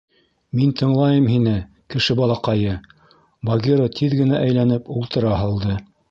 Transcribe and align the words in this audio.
Мин 0.59 0.69
тыңлайым 0.79 1.25
һине, 1.31 1.51
кеше 1.95 2.15
балаҡайы,— 2.21 2.73
Багира 3.49 3.85
тиҙ 3.99 4.15
генә 4.23 4.39
әйләнеп, 4.47 4.89
ултыра 4.95 5.35
һалды. 5.43 5.77